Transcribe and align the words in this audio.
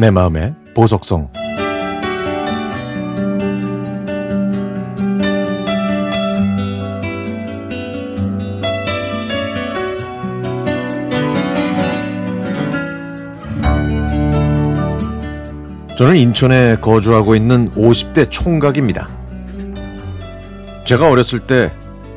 내 0.00 0.10
마음의 0.10 0.54
보석성 0.74 1.28
저는 15.98 16.16
인천에 16.16 16.76
거주하고 16.80 17.34
있는 17.34 17.68
50대 17.68 18.30
총각입니다. 18.30 19.10
제가 20.86 21.10
어렸을 21.10 21.40
때 21.40 21.70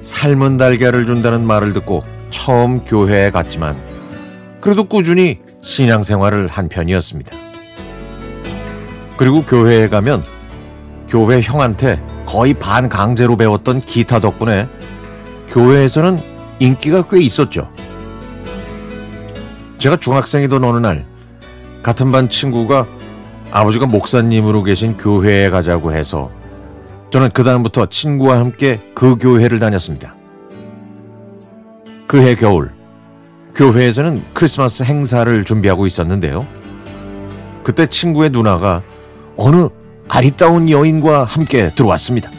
삶은 0.00 0.56
달걀을 0.56 1.04
준다는 1.04 1.46
말을 1.46 1.74
듣고 1.74 2.02
처음 2.30 2.86
교회에 2.86 3.30
갔지만 3.30 3.76
그래도 4.62 4.84
꾸준히 4.84 5.40
신앙생활을 5.60 6.48
한 6.48 6.70
편이었습니다. 6.70 7.45
그리고 9.16 9.42
교회에 9.42 9.88
가면 9.88 10.22
교회 11.08 11.40
형한테 11.40 12.02
거의 12.26 12.54
반 12.54 12.88
강제로 12.88 13.36
배웠던 13.36 13.82
기타 13.82 14.20
덕분에 14.20 14.68
교회에서는 15.50 16.20
인기가 16.58 17.02
꽤 17.08 17.20
있었죠. 17.20 17.70
제가 19.78 19.96
중학생이던 19.96 20.64
어느 20.64 20.78
날 20.78 21.06
같은 21.82 22.10
반 22.10 22.28
친구가 22.28 22.86
아버지가 23.52 23.86
목사님으로 23.86 24.62
계신 24.64 24.96
교회에 24.96 25.50
가자고 25.50 25.92
해서 25.92 26.30
저는 27.10 27.30
그다음부터 27.30 27.86
친구와 27.86 28.38
함께 28.38 28.80
그 28.94 29.16
교회를 29.16 29.58
다녔습니다. 29.58 30.14
그해 32.06 32.34
겨울 32.34 32.72
교회에서는 33.54 34.22
크리스마스 34.34 34.82
행사를 34.82 35.44
준비하고 35.44 35.86
있었는데요. 35.86 36.46
그때 37.62 37.86
친구의 37.86 38.30
누나가 38.30 38.82
어느 39.36 39.68
아리따운 40.08 40.70
여인과 40.70 41.24
함께 41.24 41.70
들어왔습니다. 41.70 42.30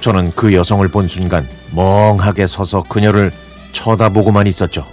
저는 0.00 0.32
그 0.34 0.54
여성을 0.54 0.86
본 0.88 1.08
순간 1.08 1.48
멍하게 1.74 2.46
서서 2.46 2.82
그녀를 2.84 3.30
쳐다보고만 3.72 4.46
있었죠. 4.46 4.86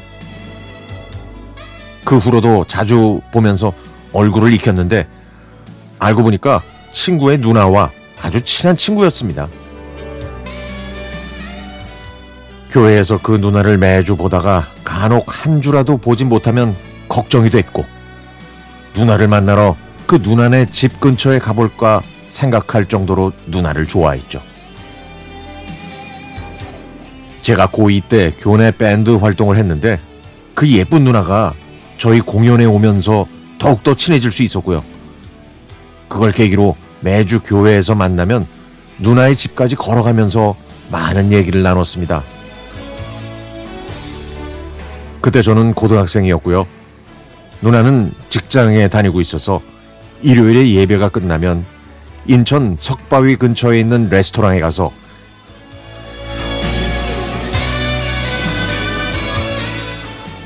그 2.05 2.17
후로도 2.17 2.65
자주 2.67 3.21
보면서 3.31 3.73
얼굴을 4.13 4.53
익혔는데 4.53 5.07
알고 5.99 6.23
보니까 6.23 6.61
친구의 6.91 7.39
누나와 7.39 7.91
아주 8.21 8.41
친한 8.41 8.75
친구였습니다. 8.75 9.47
교회에서 12.69 13.19
그 13.21 13.31
누나를 13.31 13.77
매주 13.77 14.15
보다가 14.15 14.67
간혹 14.83 15.25
한 15.27 15.61
주라도 15.61 15.97
보지 15.97 16.25
못하면 16.25 16.75
걱정이 17.07 17.49
됐고 17.49 17.85
누나를 18.95 19.27
만나러 19.27 19.75
그 20.07 20.15
누나네 20.23 20.67
집 20.67 21.01
근처에 21.01 21.37
가볼까 21.37 22.01
생각할 22.29 22.85
정도로 22.85 23.33
누나를 23.47 23.85
좋아했죠. 23.85 24.41
제가 27.41 27.67
고2 27.67 28.07
때 28.07 28.33
교내 28.39 28.71
밴드 28.71 29.09
활동을 29.11 29.57
했는데 29.57 29.99
그 30.53 30.69
예쁜 30.69 31.03
누나가 31.03 31.53
저희 31.97 32.21
공연에 32.21 32.65
오면서 32.65 33.27
더욱더 33.59 33.95
친해질 33.95 34.31
수 34.31 34.43
있었고요. 34.43 34.83
그걸 36.07 36.31
계기로 36.31 36.75
매주 37.01 37.41
교회에서 37.41 37.93
만나면 37.93 38.45
누나의 38.99 39.35
집까지 39.35 39.75
걸어가면서 39.75 40.55
많은 40.89 41.33
얘기를 41.33 41.63
나눴습니다. 41.63 42.23
그때 45.19 45.41
저는 45.41 45.73
고등학생이었고요. 45.73 46.65
누나는 47.61 48.13
직장에 48.29 48.87
다니고 48.87 49.19
있어서 49.19 49.61
일요일에 50.21 50.69
예배가 50.71 51.09
끝나면 51.09 51.65
인천 52.25 52.75
석바위 52.79 53.35
근처에 53.37 53.79
있는 53.79 54.09
레스토랑에 54.09 54.59
가서 54.59 54.91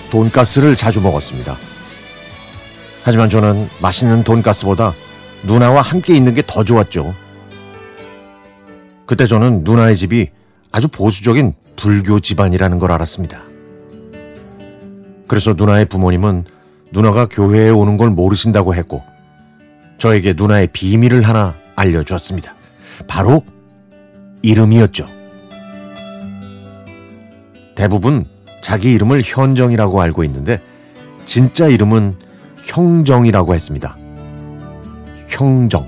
돈가스를 0.09 0.75
자주 0.75 1.01
먹었습니다. 1.01 1.57
하지만 3.03 3.29
저는 3.29 3.67
맛있는 3.81 4.23
돈가스보다 4.23 4.93
누나와 5.43 5.81
함께 5.81 6.15
있는 6.15 6.33
게 6.33 6.43
더 6.45 6.63
좋았죠. 6.63 7.15
그때 9.05 9.25
저는 9.25 9.63
누나의 9.63 9.97
집이 9.97 10.29
아주 10.71 10.87
보수적인 10.87 11.53
불교 11.75 12.19
집안이라는 12.19 12.77
걸 12.77 12.91
알았습니다. 12.91 13.41
그래서 15.27 15.53
누나의 15.53 15.85
부모님은 15.85 16.45
누나가 16.91 17.25
교회에 17.25 17.69
오는 17.69 17.97
걸 17.97 18.09
모르신다고 18.09 18.75
했고 18.75 19.01
저에게 20.01 20.33
누나의 20.35 20.67
비밀을 20.73 21.21
하나 21.21 21.53
알려주었습니다. 21.75 22.55
바로 23.07 23.45
이름이었죠. 24.41 25.07
대부분 27.75 28.25
자기 28.61 28.93
이름을 28.93 29.21
현정이라고 29.23 30.01
알고 30.01 30.23
있는데 30.23 30.59
진짜 31.23 31.67
이름은 31.67 32.15
형정이라고 32.57 33.53
했습니다. 33.53 33.95
형정. 35.27 35.87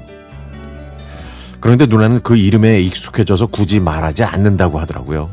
그런데 1.60 1.88
누나는 1.88 2.22
그 2.22 2.38
이름에 2.38 2.82
익숙해져서 2.82 3.48
굳이 3.48 3.80
말하지 3.80 4.26
않는다고 4.26 4.78
하더라고요. 4.78 5.32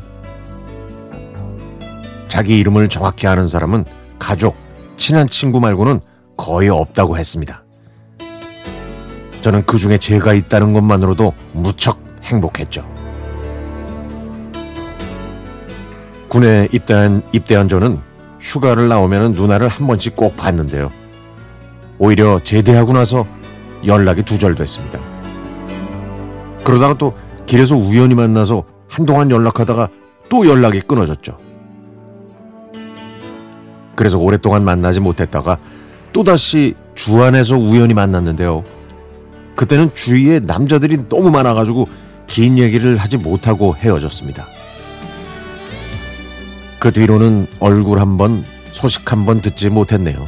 자기 2.27 2.57
이름을 2.57 2.89
정확히 2.89 3.27
아는 3.27 3.47
사람은 3.47 3.85
가족, 4.17 4.55
친한 4.97 5.27
친구 5.27 5.59
말고는 5.59 5.99
거의 6.35 6.69
없다고 6.69 7.19
했습니다. 7.19 7.60
저는 9.41 9.65
그 9.65 9.77
중에 9.77 9.97
제가 9.97 10.33
있다는 10.33 10.73
것만으로도 10.73 11.33
무척 11.53 11.99
행복했죠. 12.23 12.85
군에 16.27 16.67
입대한, 16.71 17.21
입대한 17.33 17.67
저는 17.67 17.99
휴가를 18.39 18.87
나오면 18.87 19.33
누나를 19.33 19.67
한 19.67 19.87
번씩 19.87 20.15
꼭 20.15 20.35
봤는데요. 20.35 20.91
오히려 21.97 22.39
제대하고 22.43 22.93
나서 22.93 23.27
연락이 23.85 24.23
두절됐습니다. 24.23 24.99
그러다가 26.63 26.97
또 26.97 27.13
길에서 27.45 27.75
우연히 27.75 28.15
만나서 28.15 28.63
한동안 28.87 29.29
연락하다가 29.29 29.89
또 30.29 30.47
연락이 30.47 30.81
끊어졌죠. 30.81 31.37
그래서 33.95 34.17
오랫동안 34.17 34.63
만나지 34.63 34.99
못했다가 34.99 35.57
또다시 36.13 36.75
주안에서 36.95 37.57
우연히 37.57 37.93
만났는데요. 37.93 38.63
그때는 39.61 39.93
주위에 39.93 40.39
남자들이 40.39 41.07
너무 41.07 41.29
많아가지고 41.29 41.87
긴 42.25 42.57
얘기를 42.57 42.97
하지 42.97 43.17
못하고 43.17 43.75
헤어졌습니다. 43.75 44.47
그 46.79 46.91
뒤로는 46.91 47.45
얼굴 47.59 47.99
한 47.99 48.17
번, 48.17 48.43
소식 48.71 49.11
한 49.11 49.23
번 49.23 49.39
듣지 49.39 49.69
못했네요. 49.69 50.27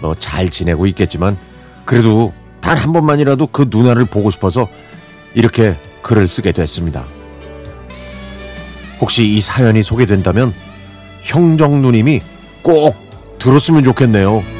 너잘 0.00 0.50
지내고 0.50 0.86
있겠지만 0.86 1.36
그래도 1.84 2.32
단 2.60 2.78
한 2.78 2.92
번만이라도 2.92 3.48
그 3.48 3.66
누나를 3.68 4.04
보고 4.04 4.30
싶어서 4.30 4.68
이렇게 5.34 5.76
글을 6.02 6.28
쓰게 6.28 6.52
됐습니다. 6.52 7.04
혹시 9.00 9.24
이 9.28 9.40
사연이 9.40 9.82
소개된다면 9.82 10.54
형정 11.22 11.82
누님이 11.82 12.20
꼭 12.62 12.94
들었으면 13.40 13.82
좋겠네요. 13.82 14.57